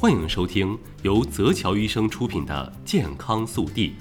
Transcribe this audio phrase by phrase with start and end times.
[0.00, 3.94] 欢迎收听由泽桥医生出品的《健康速递》，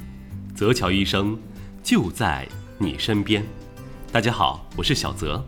[0.55, 1.37] 泽桥医生
[1.83, 2.47] 就在
[2.77, 3.43] 你身边。
[4.09, 5.45] 大家好，我是小泽。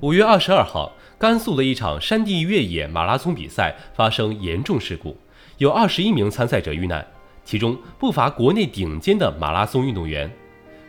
[0.00, 5.14] 五月二十二号，甘肃的一场山地越野马拉松比赛发生严重事故，
[5.58, 7.06] 有二十一名参赛者遇难，
[7.44, 10.34] 其中不乏国内顶尖的马拉松运动员。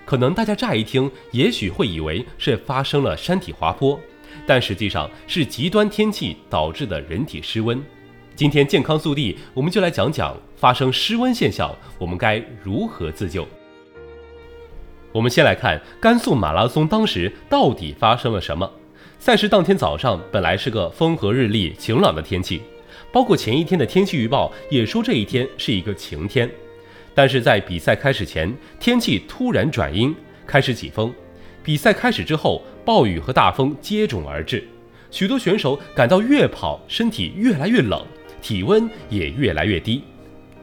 [0.09, 3.99] 可能大家乍一听，也许会以为是发生了山体滑坡，
[4.43, 7.79] 但实际上是极端天气导致的人体失温。
[8.35, 13.47] 今天健康速递，我们就来讲讲发生失温现象，我们该如何自救。
[15.11, 18.67] 我们先来看甘肃马拉松当时到底发生了什么。
[19.19, 22.63] 赛事当天早上本来是个风和日丽、晴朗的天气，
[23.11, 26.49] 包括前一天的天气预报也说这一天是一个晴天。
[27.19, 30.15] 但是在比赛开始前，天气突然转阴，
[30.47, 31.13] 开始起风。
[31.61, 34.65] 比赛开始之后，暴雨和大风接踵而至，
[35.11, 38.01] 许多选手感到越跑身体越来越冷，
[38.41, 40.01] 体温也越来越低。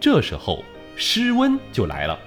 [0.01, 0.65] 这时候
[0.97, 2.19] 失温就来了。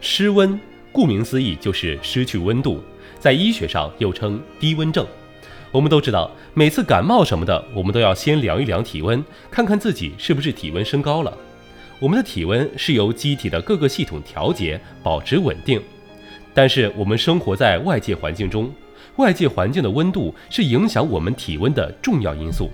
[0.00, 0.56] 失温，
[0.92, 2.80] 顾名思义就是失去温度，
[3.18, 5.04] 在医学上又称低温症。
[5.72, 11.36] 我们都知道，每次感冒什么的，我们都要先量一量体温，看看自己是不是体温升高了。
[12.00, 15.80] 我们的体温是由机体的各个系统调节，保持稳定。
[16.52, 18.72] 但是我们生活在外界环境中，
[19.16, 22.68] 外界环境的温度是影响我们体温的重要因素。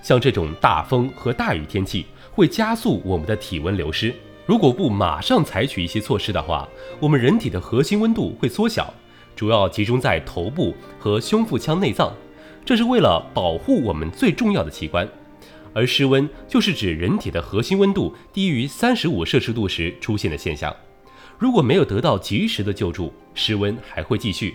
[0.00, 4.14] 像这种大风和大雨天气，会加速我们的体温流失。
[4.46, 6.68] 如果不马上采取一些措施的话，
[7.00, 8.94] 我们人体的核心温度会缩小，
[9.34, 12.12] 主要集中在头部和胸腹腔内脏。
[12.68, 15.08] 这是为了保护我们最重要的器官，
[15.72, 20.76] 而失温就是指人体的核心温度低于三十五摄氏度时出现的现象。
[21.38, 24.54] 如果没有得到及时的救助，失温还会继续。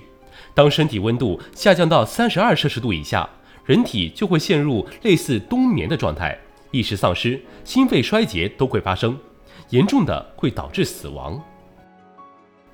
[0.53, 3.27] 当身体温度下降到三十二摄氏度以下，
[3.65, 6.37] 人体就会陷入类似冬眠的状态，
[6.69, 9.17] 意识丧失、心肺衰竭都会发生，
[9.71, 11.43] 严重的会导致死亡。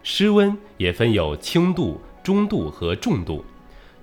[0.04, 3.42] 失温也分有轻度、中度和重度。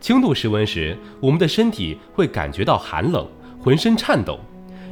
[0.06, 3.26] 轻度失温时，我们的身体会感觉到寒冷，
[3.60, 4.38] 浑身颤抖。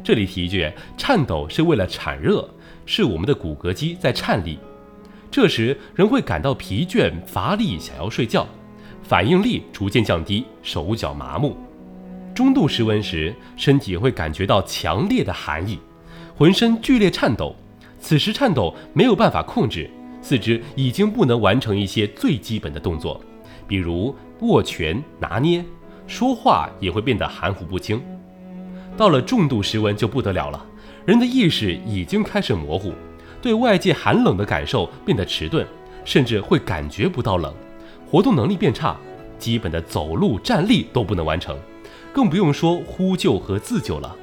[0.03, 2.45] 这里提一句，颤抖是为了产热，
[2.85, 4.59] 是我们的骨骼肌在颤栗。
[5.31, 8.45] 这时人会感到疲倦、乏力，想要睡觉，
[9.03, 11.55] 反应力逐渐降低，手脚麻木。
[12.33, 15.79] 中度失温时，身体会感觉到强烈的寒意，
[16.35, 17.55] 浑身剧烈颤抖。
[18.01, 19.89] 此时颤抖没有办法控制，
[20.21, 23.21] 四肢已经不能完成一些最基本的动作。
[23.67, 25.63] 比如握拳、拿捏，
[26.07, 28.01] 说话也会变得含糊不清。
[28.97, 30.65] 到了重度失温就不得了了，
[31.05, 32.93] 人的意识已经开始模糊，
[33.41, 35.65] 对外界寒冷的感受变得迟钝，
[36.03, 37.53] 甚至会感觉不到冷，
[38.09, 38.95] 活动能力变差，
[39.37, 41.57] 基本的走路、站立都不能完成，
[42.13, 44.15] 更不用说呼救和自救了。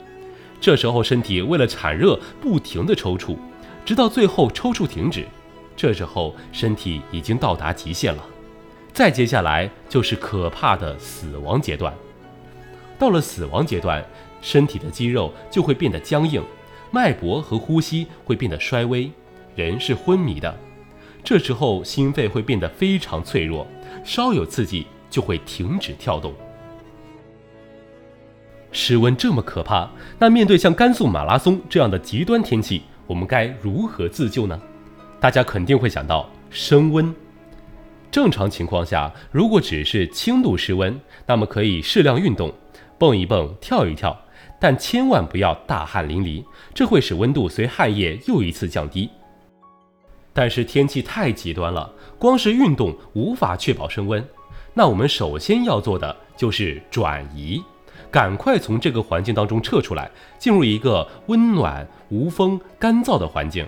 [0.60, 3.36] 这时候身体为了产热，不停地抽搐，
[3.84, 5.26] 直到最后抽搐停止。
[5.74, 8.24] 这时候身体已经到达极限了。
[8.92, 11.92] 再接下来就是可怕的死亡阶段。
[12.98, 14.04] 到了死亡阶段，
[14.40, 16.42] 身体的肌肉就会变得僵硬，
[16.90, 19.10] 脉搏和呼吸会变得衰微，
[19.56, 20.54] 人是昏迷的。
[21.24, 23.66] 这时候心肺会变得非常脆弱，
[24.04, 26.34] 稍有刺激就会停止跳动。
[28.72, 34.60] 室温这么可怕，那面对像甘肃马拉松这样的极端天气，我们该如何自救呢？
[35.20, 37.14] 大家肯定会想到升温。
[38.12, 42.52] 正常情况下，如果只是轻度失温，那么可以适量运动，
[42.98, 44.14] 蹦一蹦，跳一跳，
[44.60, 49.08] 但千万不要大汗淋漓，这会使温度随汗液又一次降低。
[50.34, 54.22] 但是天气太极端了，光是运动无法确保升温，
[54.74, 57.62] 那我们首先要做的就是转移，
[58.10, 63.66] 赶快从这个环境当中撤出来，进入一个温暖、无风、干燥的环境。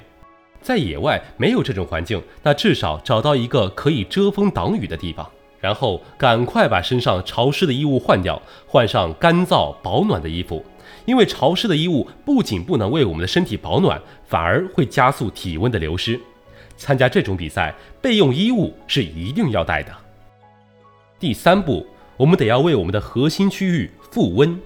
[0.64, 5.30] 在野外没有这种环境，那至少找到一个可以遮风挡雨的地方，
[5.60, 10.64] 然后赶快把身上潮湿的衣物换掉，换上干燥保暖的衣服。
[11.04, 16.18] 因为潮湿的衣物不仅不能为我们的身体保暖，反而会加速体温的流失。
[16.78, 19.92] 参加这种比赛，备用衣物是一定要带的。
[21.20, 21.86] 第三步，
[22.16, 24.58] 我们得要为我们的核心区域复温。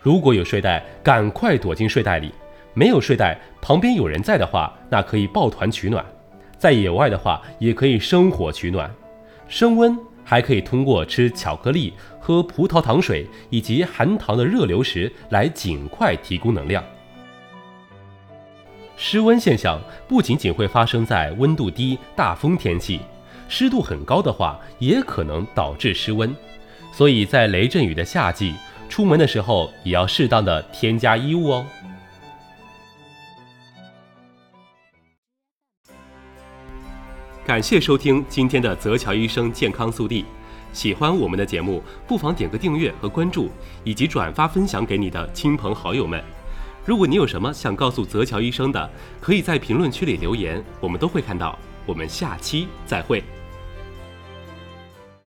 [0.00, 2.32] 如果有睡袋，赶快躲进睡袋里。
[2.78, 6.04] 没有睡袋，旁边有人在的话，那可以抱团取暖；
[6.58, 8.94] 在野外的话，也可以生火取暖。
[9.48, 16.84] 升温还可以通过吃巧克力、喝葡萄糖水以及含糖的热流食来尽快提供能量。
[18.94, 23.00] 湿温现象不仅仅会发生在温度低、大风天气，
[23.48, 26.36] 湿度很高的话，也可能导致失温。
[26.92, 28.54] 所以在雷阵雨的夏季，
[28.90, 31.66] 出门的时候也要适当的添加衣物哦。
[37.46, 40.24] 感谢收听今天的泽桥医生健康速递。
[40.72, 43.48] 喜欢我们的节目，不妨点个订阅和关注，
[43.84, 46.20] 以及转发分享给你的亲朋好友们。
[46.84, 48.90] 如果你有什么想告诉泽桥医生的，
[49.20, 51.56] 可以在评论区里留言，我们都会看到。
[51.86, 53.22] 我们下期再会。